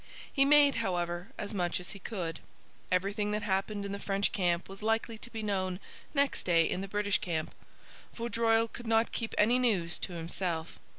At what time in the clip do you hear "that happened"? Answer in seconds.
3.33-3.85